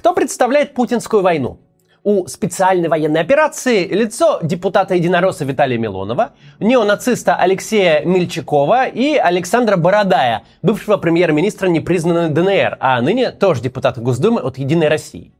[0.00, 1.58] Кто представляет путинскую войну?
[2.04, 10.44] У специальной военной операции лицо депутата единоросса Виталия Милонова, неонациста Алексея Мельчакова и Александра Бородая,
[10.62, 15.34] бывшего премьер-министра непризнанной ДНР, а ныне тоже депутата Госдумы от «Единой России».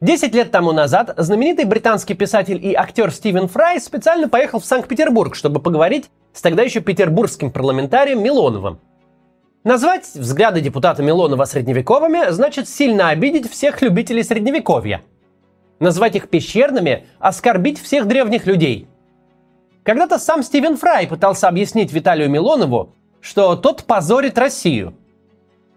[0.00, 5.36] Десять лет тому назад знаменитый британский писатель и актер Стивен Фрай специально поехал в Санкт-Петербург,
[5.36, 8.80] чтобы поговорить с тогда еще петербургским парламентарием Милоновым.
[9.64, 15.02] Назвать взгляды депутата Милонова средневековыми значит сильно обидеть всех любителей средневековья.
[15.78, 18.88] Назвать их пещерными– оскорбить всех древних людей.
[19.84, 24.94] Когда-то сам Стивен Фрай пытался объяснить Виталию Милонову, что тот позорит Россию.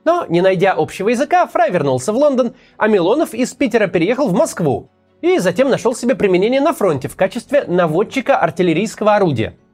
[0.03, 4.33] Но, не найдя общего языка, Фрай вернулся в Лондон, а Милонов из Питера переехал в
[4.33, 4.89] Москву
[5.21, 9.55] и затем нашел себе применение на фронте в качестве наводчика артиллерийского орудия–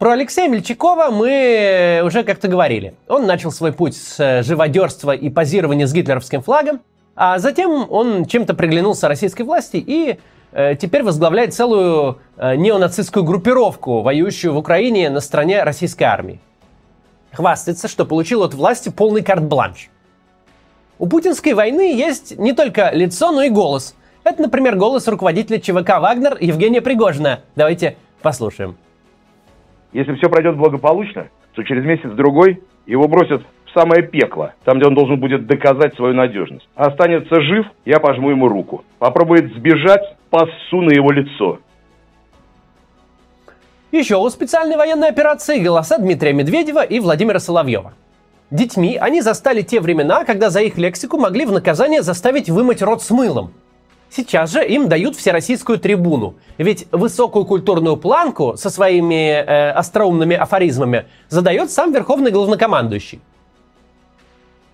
[0.00, 2.94] про Алексея Мельчакова мы уже как-то говорили.
[3.06, 6.80] Он начал свой путь с э, живодерства и позирования с гитлеровским флагом,
[7.14, 10.18] а затем он чем-то приглянулся российской власти и
[10.52, 16.40] э, теперь возглавляет целую э, неонацистскую группировку, воюющую в Украине на стороне российской армии.
[17.32, 19.90] Хвастается, что получил от власти полный карт-бланш.
[20.98, 23.94] У путинской войны есть не только лицо, но и голос.
[24.24, 27.40] Это, например, голос руководителя ЧВК «Вагнер» Евгения Пригожина.
[27.54, 28.78] Давайте послушаем.
[29.92, 34.94] Если все пройдет благополучно, то через месяц-другой его бросят в самое пекло, там, где он
[34.94, 36.68] должен будет доказать свою надежность.
[36.74, 38.84] А останется жив, я пожму ему руку.
[38.98, 41.58] Попробует сбежать, пассу на его лицо.
[43.90, 47.94] Еще у специальной военной операции голоса Дмитрия Медведева и Владимира Соловьева.
[48.52, 53.02] Детьми они застали те времена, когда за их лексику могли в наказание заставить вымыть рот
[53.02, 53.52] с мылом–
[54.10, 56.34] Сейчас же им дают всероссийскую трибуну.
[56.58, 63.20] Ведь высокую культурную планку со своими э, остроумными афоризмами задает сам верховный главнокомандующий.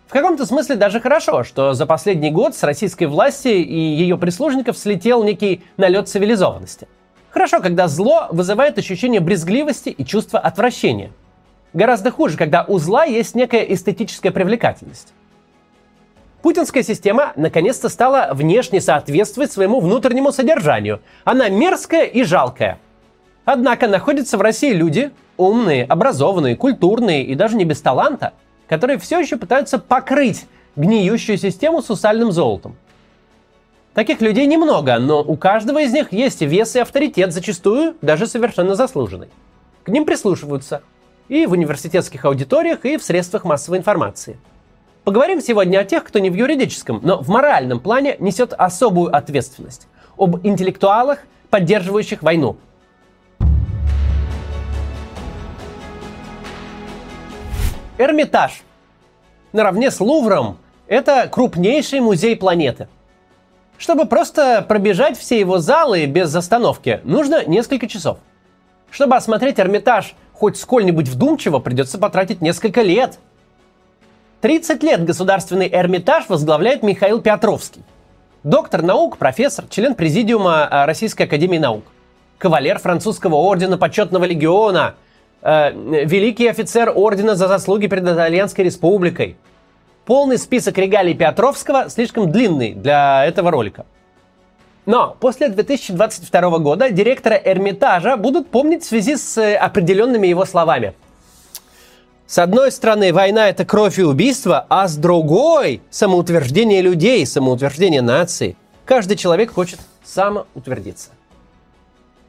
[0.06, 4.78] В каком-то смысле даже хорошо, что за последний год с российской власти и ее прислужников
[4.78, 6.88] слетел некий налет цивилизованности.
[7.28, 11.10] Хорошо, когда зло вызывает ощущение брезгливости и чувство отвращения.
[11.74, 15.12] Гораздо хуже, когда у зла есть некая эстетическая привлекательность.
[16.46, 21.00] Путинская система наконец-то стала внешне соответствовать своему внутреннему содержанию.
[21.24, 22.78] Она мерзкая и жалкая.
[23.44, 28.32] Однако находятся в России люди, умные, образованные, культурные и даже не без таланта,
[28.68, 30.46] которые все еще пытаются покрыть
[30.76, 32.76] гниющую систему сусальным золотом.
[33.92, 38.76] Таких людей немного, но у каждого из них есть вес и авторитет, зачастую даже совершенно
[38.76, 39.30] заслуженный.
[39.82, 40.82] К ним прислушиваются
[41.26, 44.38] и в университетских аудиториях, и в средствах массовой информации–
[45.06, 49.86] Поговорим сегодня о тех, кто не в юридическом, но в моральном плане несет особую ответственность.
[50.18, 52.56] Об интеллектуалах, поддерживающих войну.
[57.98, 58.64] Эрмитаж.
[59.52, 60.58] Наравне с Лувром
[60.88, 62.88] это крупнейший музей планеты.
[63.78, 68.18] Чтобы просто пробежать все его залы без остановки, нужно несколько часов.
[68.90, 73.20] Чтобы осмотреть Эрмитаж хоть сколь-нибудь вдумчиво, придется потратить несколько лет–
[74.40, 77.80] 30 лет государственный Эрмитаж возглавляет Михаил Петровский.
[78.44, 81.84] Доктор наук, профессор, член президиума э, Российской Академии Наук.
[82.36, 84.94] Кавалер французского ордена почетного легиона.
[85.40, 89.36] Э, великий офицер ордена за заслуги перед Итальянской республикой.
[90.04, 93.86] Полный список регалий Петровского слишком длинный для этого ролика.
[94.84, 100.92] Но после 2022 года директора Эрмитажа будут помнить в связи с э, определенными его словами–
[102.26, 108.56] с одной стороны, война– это кровь и убийство, а с другой– самоутверждение людей, самоутверждение нации.
[108.84, 111.10] Каждый человек хочет самоутвердиться.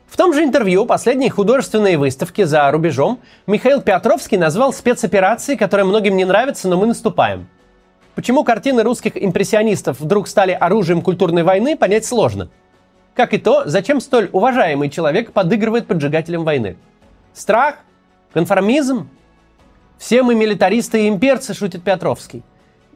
[0.08, 6.16] В том же интервью последней художественной выставки за рубежом Михаил Петровский назвал спецоперации, которые многим
[6.16, 7.48] не нравятся, но мы наступаем.
[8.14, 12.50] Почему картины русских импрессионистов вдруг стали оружием культурной войны, понять сложно.
[13.16, 16.78] Как и то, зачем столь уважаемый человек подыгрывает поджигателям войны.
[17.34, 17.78] Страх?
[18.32, 19.10] Конформизм?
[19.98, 22.44] Все мы милитаристы и имперцы, шутит Петровский.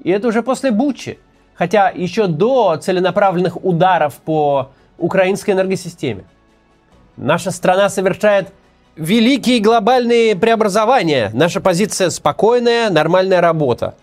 [0.04, 1.20] И это уже после Бучи.
[1.56, 6.24] Хотя еще до целенаправленных ударов по украинской энергосистеме.
[7.18, 8.52] Наша страна совершает
[8.96, 11.30] великие глобальные преобразования.
[11.34, 13.96] Наша позиция спокойная, нормальная работа.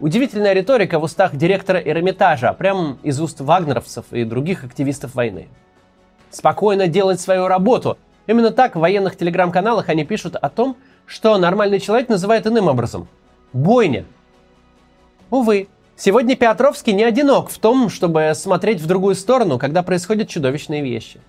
[0.00, 5.48] Удивительная риторика в устах директора Эрмитажа, прям из уст вагнеровцев и других активистов войны.
[6.30, 7.96] Спокойно делать свою работу.
[8.26, 13.08] Именно так в военных телеграм-каналах они пишут о том, что нормальный человек называет иным образом–
[13.52, 14.04] бойня.
[15.30, 20.82] Увы, сегодня Петровский не одинок в том, чтобы смотреть в другую сторону, когда происходят чудовищные
[20.82, 21.20] вещи.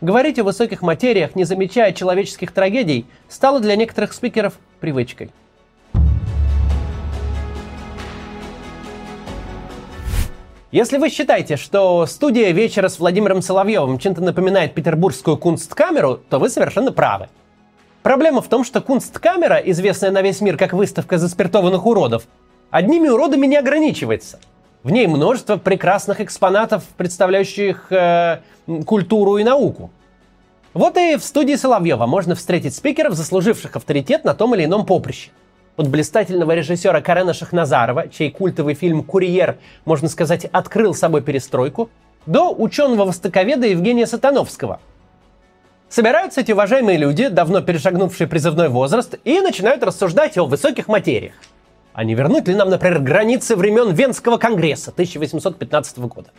[0.00, 5.30] Говорить о высоких материях, не замечая человеческих трагедий, стало для некоторых спикеров привычкой.
[10.72, 16.48] Если вы считаете, что студия вечера с Владимиром Соловьевым чем-то напоминает петербургскую кунсткамеру, то вы
[16.48, 17.28] совершенно правы.
[18.02, 22.24] Проблема в том, что кунсткамера, известная на весь мир как выставка заспиртованных уродов,
[22.70, 24.40] одними уродами не ограничивается.
[24.82, 28.38] В ней множество прекрасных экспонатов, представляющих э,
[28.86, 29.90] культуру и науку.
[30.72, 35.30] Вот и в студии Соловьева можно встретить спикеров, заслуживших авторитет на том или ином поприще.
[35.76, 41.90] От блистательного режиссера Карена Шахназарова, чей культовый фильм «Курьер», можно сказать, открыл собой перестройку,
[42.24, 44.80] до ученого-востоковеда Евгения Сатановского.
[45.90, 51.34] Собираются эти уважаемые люди, давно перешагнувшие призывной возраст, и начинают рассуждать о высоких материях.
[51.92, 56.30] А не вернуть ли нам, например, границы времен Венского конгресса 1815 года?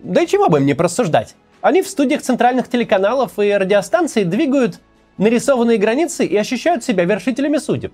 [0.00, 1.36] Да и чего бы им не просуждать?
[1.60, 4.80] Они в студиях центральных телеканалов и радиостанций двигают
[5.16, 7.92] нарисованные границы и ощущают себя вершителями судеб.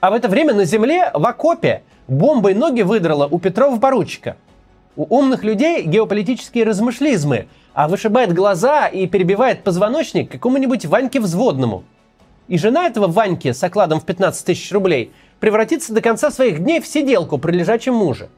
[0.00, 4.36] А в это время на земле, в окопе, бомбой ноги выдрала у Петрова-поручика.
[4.98, 11.84] У умных людей геополитические размышлизмы, а вышибает глаза и перебивает позвоночник какому-нибудь Ваньке Взводному.
[12.48, 16.80] И жена этого Ваньки с окладом в 15 тысяч рублей превратится до конца своих дней
[16.80, 18.28] в сиделку при лежачем муже.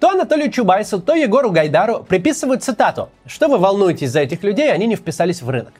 [0.00, 4.86] То Анатолию Чубайсу, то Егору Гайдару приписывают цитату «Что вы волнуетесь за этих людей, они
[4.86, 5.74] не вписались в рынок».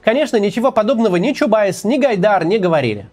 [0.00, 3.08] Конечно, ничего подобного ни Чубайс, ни Гайдар не говорили.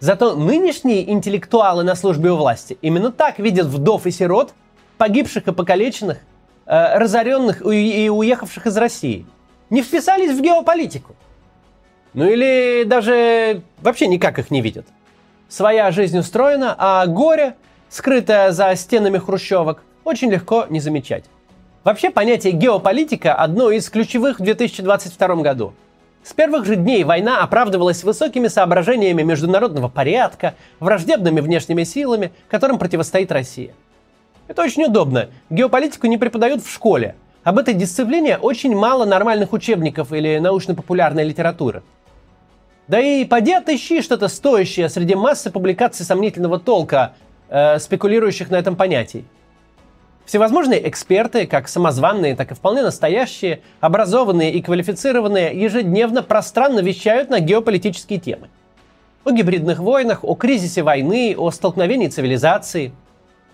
[0.00, 4.52] Зато нынешние интеллектуалы на службе у власти именно так видят вдов и сирот,
[5.00, 6.18] погибших и покалеченных,
[6.66, 9.24] э, разоренных и уехавших из России.
[9.70, 11.16] Не вписались в геополитику.
[12.12, 14.86] Ну или даже вообще никак их не видят.
[15.48, 17.54] Своя жизнь устроена, а горе–
[17.88, 21.24] скрытая за стенами хрущевок, очень легко не замечать.
[21.82, 25.72] Вообще понятие геополитика одно из ключевых в 2022 году.
[26.22, 33.32] С первых же дней война оправдывалась высокими соображениями международного порядка, враждебными внешними силами, которым противостоит
[33.32, 33.72] Россия.
[34.50, 35.28] Это очень удобно.
[35.48, 37.14] Геополитику не преподают в школе.
[37.44, 41.84] Об этой дисциплине очень мало нормальных учебников или научно-популярной литературы.
[42.88, 47.12] Да и поди отыщи что-то стоящее среди массы публикаций сомнительного толка
[47.48, 49.24] э, спекулирующих на этом понятии.
[50.24, 57.38] Всевозможные эксперты, как самозванные, так и вполне настоящие, образованные и квалифицированные, ежедневно пространно вещают на
[57.38, 58.48] геополитические темы.
[59.22, 62.92] О гибридных войнах, о кризисе войны, о столкновении цивилизации.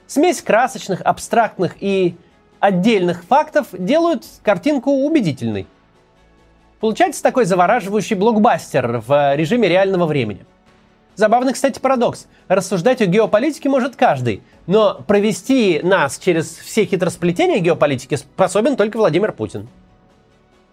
[0.06, 2.17] Смесь красочных, абстрактных и
[2.61, 5.67] отдельных фактов делают картинку убедительной.
[6.81, 10.44] Получается такой завораживающий блокбастер в режиме реального времени–
[11.17, 12.26] Забавный, кстати, парадокс.
[12.47, 19.32] Рассуждать о геополитике может каждый, но провести нас через все хитросплетения геополитики способен только Владимир
[19.32, 19.67] Путин.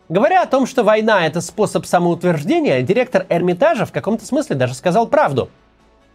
[0.09, 5.07] Говоря о том, что война– это способ самоутверждения, директор Эрмитажа в каком-то смысле даже сказал
[5.07, 5.49] правду.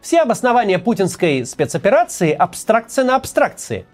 [0.00, 3.85] Все обоснования путинской спецоперации– абстракция на абстракции.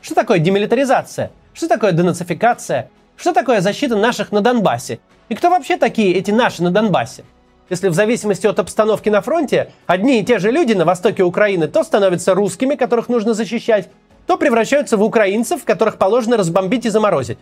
[0.00, 1.32] Что такое демилитаризация?
[1.52, 2.90] Что такое денацификация?
[3.16, 5.00] Что такое защита наших на Донбассе?
[5.28, 7.24] И кто вообще такие эти наши на Донбассе?
[7.68, 11.66] Если в зависимости от обстановки на фронте, одни и те же люди на востоке Украины
[11.66, 13.90] то становятся русскими, которых нужно защищать,
[14.28, 17.38] то превращаются в украинцев, которых положено разбомбить и заморозить.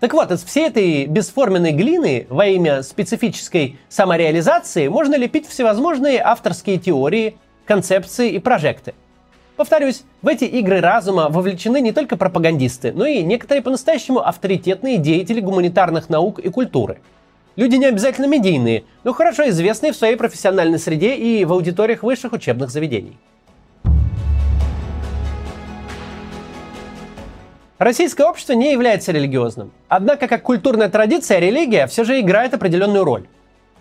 [0.00, 6.78] Так вот, из всей этой бесформенной глины во имя специфической самореализации можно лепить всевозможные авторские
[6.78, 8.94] теории, концепции и прожекты.
[9.56, 15.40] Повторюсь, в эти игры разума вовлечены не только пропагандисты, но и некоторые по-настоящему авторитетные деятели
[15.40, 17.00] гуманитарных наук и культуры–
[17.56, 22.34] Люди не обязательно медийные, но хорошо известные в своей профессиональной среде и в аудиториях высших
[22.34, 23.16] учебных заведений.
[27.78, 29.70] Российское общество не является религиозным.
[29.88, 33.28] Однако, как культурная традиция, религия все же играет определенную роль.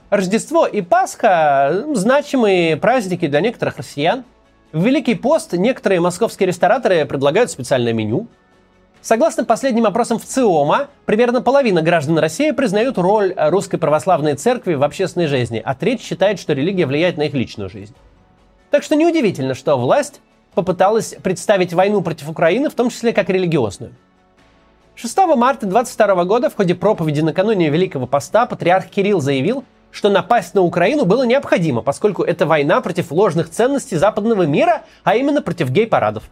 [0.09, 4.23] Рождество и Пасха– значимые праздники для некоторых россиян.
[4.71, 8.27] В Великий пост некоторые московские рестораторы предлагают специальное меню–
[9.05, 14.81] Согласно последним опросам в ЦИОМа, примерно половина граждан России признают роль русской православной церкви в
[14.81, 17.93] общественной жизни, а треть считает, что религия влияет на их личную жизнь.
[18.71, 20.21] Так что неудивительно, что власть
[20.55, 23.93] попыталась представить войну против Украины, в том числе как религиозную.
[24.95, 30.55] 6 марта 22 года в ходе проповеди накануне Великого Поста патриарх Кирилл заявил, что напасть
[30.55, 35.69] на Украину было необходимо, поскольку это война против ложных ценностей западного мира, а именно против
[35.69, 36.24] гей-парадов.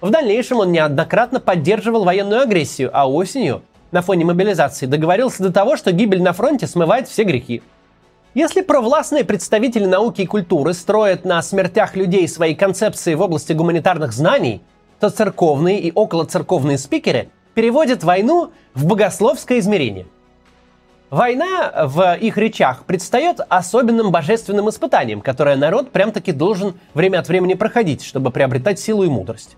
[0.00, 3.62] В дальнейшем он неоднократно поддерживал военную агрессию, а осенью,
[3.92, 7.62] на фоне мобилизации, договорился до того, что гибель на фронте смывает все грехи.
[8.32, 14.12] Если провластные представители науки и культуры строят на смертях людей свои концепции в области гуманитарных
[14.12, 14.62] знаний,
[15.00, 20.06] то церковные и околоцерковные спикеры переводят войну в богословское измерение.
[21.10, 27.54] Война в их речах предстает особенным божественным испытанием, которое народ прям-таки должен время от времени
[27.54, 29.56] проходить, чтобы приобретать силу и мудрость.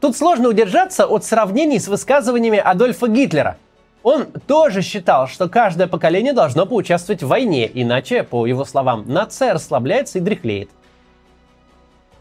[0.00, 3.56] Тут сложно удержаться от сравнений с высказываниями Адольфа Гитлера.
[4.02, 9.52] Он тоже считал, что каждое поколение должно поучаствовать в войне, иначе, по его словам, нация
[9.52, 10.70] расслабляется и дряхлеет.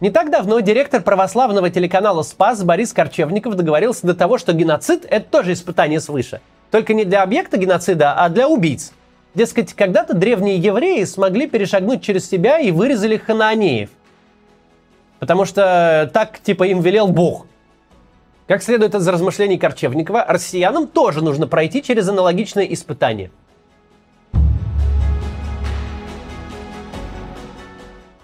[0.01, 5.25] Не так давно директор православного телеканала «Спас» Борис Корчевников договорился до того, что геноцид– это
[5.29, 6.41] тоже испытание свыше.
[6.71, 8.93] Только не для объекта геноцида, а для убийц.
[9.33, 13.89] Дескать, когда-то древние евреи смогли перешагнуть через себя и вырезали ханаанеев.
[15.19, 17.45] Потому что так, типа, им велел Бог.
[18.49, 23.29] Как следует из размышлений Корчевникова, россиянам тоже нужно пройти через аналогичное испытание.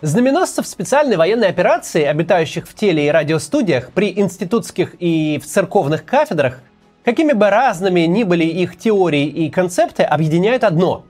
[0.01, 6.59] Знаменосцев специальной военной операции, обитающих в теле и радиостудиях при институтских и в церковных кафедрах,
[7.03, 11.05] какими бы разными ни были их теории и концепты, объединяет одно.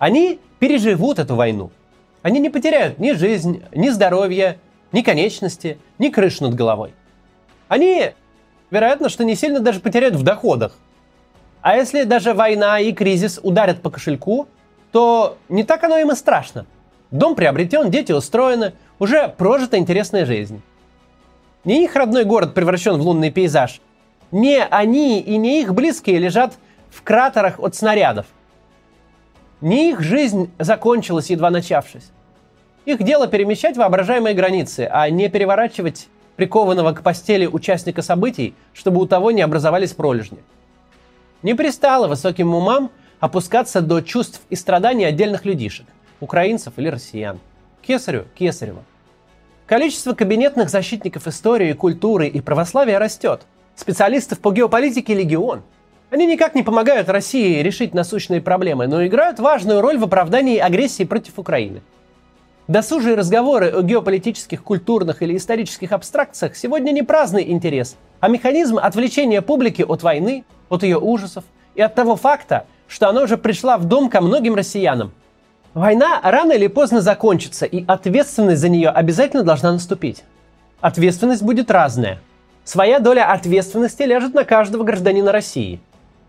[0.00, 1.70] Они переживут эту войну.
[2.22, 4.58] Они не потеряют ни жизнь, ни здоровье,
[4.90, 6.94] ни конечности, ни крышу над головой.
[7.68, 8.10] Они
[8.70, 10.72] вероятно, что не сильно даже потеряют в доходах.
[11.62, 14.48] А если даже война и кризис ударят по кошельку,
[14.92, 16.66] то не так оно им и страшно.
[17.10, 20.62] Дом приобретен, дети устроены, уже прожита интересная жизнь.
[21.64, 23.80] Не их родной город превращен в лунный пейзаж.
[24.30, 26.54] Не они и не их близкие лежат
[26.88, 28.26] в кратерах от снарядов.
[29.60, 32.10] Не их жизнь закончилась, едва начавшись.
[32.86, 36.08] Их дело перемещать воображаемые границы, а не переворачивать
[36.40, 40.38] прикованного к постели участника событий, чтобы у того не образовались пролежни.
[41.42, 45.84] Не пристало высоким умам опускаться до чувств и страданий отдельных людишек,
[46.18, 47.40] украинцев или россиян.
[47.82, 48.82] Кесарю– Кесарева.
[49.66, 53.42] Количество кабинетных защитников истории, культуры и православия растет.
[53.76, 55.60] Специалистов по геополитике– легион.
[56.08, 61.04] Они никак не помогают России решить насущные проблемы, но играют важную роль в оправдании агрессии
[61.04, 61.82] против Украины–
[62.70, 69.42] Досужие разговоры о геополитических, культурных или исторических абстракциях сегодня не праздный интерес, а механизм отвлечения
[69.42, 71.42] публики от войны, от ее ужасов
[71.74, 75.10] и от того факта, что она уже пришла в дом ко многим россиянам.
[75.74, 80.22] Война рано или поздно закончится, и ответственность за нее обязательно должна наступить.
[80.80, 82.20] Ответственность будет разная.
[82.62, 85.80] Своя доля ответственности ляжет на каждого гражданина России.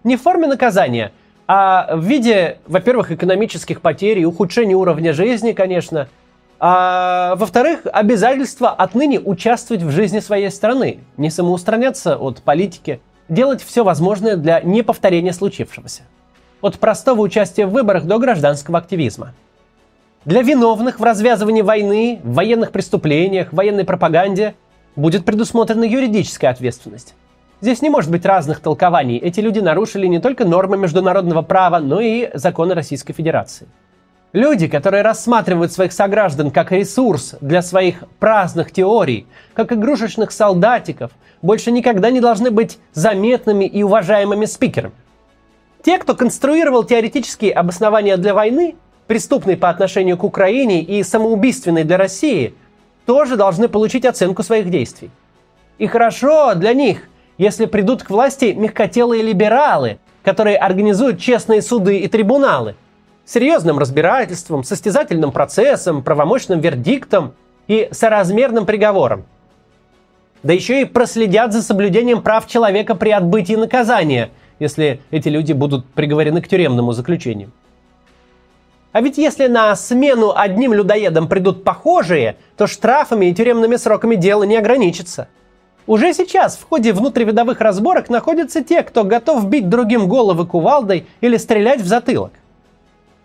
[0.03, 1.11] Не в форме наказания,
[1.45, 6.09] а в виде, во-первых, экономических потерь и ухудшения уровня жизни, конечно–
[6.63, 13.83] а, во-вторых, обязательство отныне участвовать в жизни своей страны, не самоустраняться от политики, делать все
[13.83, 16.03] возможное для неповторения случившегося.
[16.61, 19.33] От простого участия в выборах до гражданского активизма.
[20.23, 24.53] Для виновных в развязывании войны, в военных преступлениях, военной пропаганде
[24.95, 27.15] будет предусмотрена юридическая ответственность.
[27.59, 29.17] Здесь не может быть разных толкований.
[29.17, 33.67] Эти люди нарушили не только нормы международного права, но и законы Российской Федерации.
[34.33, 41.11] Люди, которые рассматривают своих сограждан как ресурс для своих праздных теорий, как игрушечных солдатиков,
[41.41, 44.93] больше никогда не должны быть заметными и уважаемыми спикерами.
[45.83, 48.75] Те, кто конструировал теоретические обоснования для войны,
[49.07, 52.53] преступной по отношению к Украине и самоубийственной для России,
[53.05, 55.09] тоже должны получить оценку своих действий.
[55.77, 62.07] И хорошо для них, если придут к власти мягкотелые либералы, которые организуют честные суды и
[62.07, 62.75] трибуналы–
[63.25, 67.33] серьезным разбирательством, состязательным процессом, правомощным вердиктом
[67.67, 69.25] и соразмерным приговором.
[70.43, 75.85] Да еще и проследят за соблюдением прав человека при отбытии наказания, если эти люди будут
[75.85, 77.51] приговорены к тюремному заключению.
[78.91, 84.43] А ведь если на смену одним людоедам придут похожие, то штрафами и тюремными сроками дело
[84.43, 85.29] не ограничится.
[85.87, 91.37] Уже сейчас в ходе внутривидовых разборок находятся те, кто готов бить другим головы кувалдой или
[91.37, 92.33] стрелять в затылок.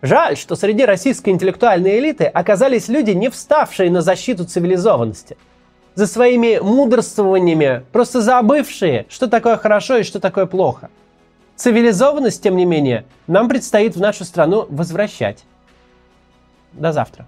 [0.07, 5.37] Жаль, что среди российской интеллектуальной элиты оказались люди, не вставшие на защиту цивилизованности.
[5.97, 10.91] За своими мудрствованиями, просто забывшие, что такое хорошо и что такое плохо.
[11.57, 15.45] Цивилизованность, тем не менее, нам предстоит в нашу страну возвращать.
[16.73, 17.27] До завтра.